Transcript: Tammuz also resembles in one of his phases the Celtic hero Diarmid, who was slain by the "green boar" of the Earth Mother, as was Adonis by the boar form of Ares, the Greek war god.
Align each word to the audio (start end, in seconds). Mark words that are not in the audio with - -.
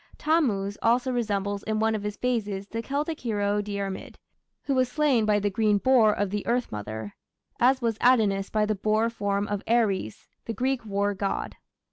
Tammuz 0.17 0.79
also 0.81 1.11
resembles 1.11 1.61
in 1.61 1.77
one 1.77 1.93
of 1.93 2.01
his 2.01 2.17
phases 2.17 2.67
the 2.67 2.81
Celtic 2.81 3.19
hero 3.19 3.61
Diarmid, 3.61 4.15
who 4.63 4.73
was 4.73 4.89
slain 4.89 5.25
by 5.27 5.37
the 5.39 5.51
"green 5.51 5.77
boar" 5.77 6.11
of 6.11 6.31
the 6.31 6.43
Earth 6.47 6.71
Mother, 6.71 7.13
as 7.59 7.83
was 7.83 7.99
Adonis 8.01 8.49
by 8.49 8.65
the 8.65 8.73
boar 8.73 9.11
form 9.11 9.47
of 9.47 9.61
Ares, 9.67 10.25
the 10.45 10.53
Greek 10.55 10.83
war 10.87 11.13
god. 11.13 11.55